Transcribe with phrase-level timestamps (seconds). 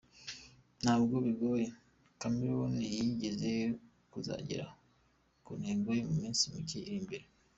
[0.81, 1.67] N’ubwo bigoye,
[2.19, 3.65] Chameleone yizeye
[4.11, 4.65] kuzagera
[5.45, 7.25] ku ntego ye mu minsi mike iri imbere.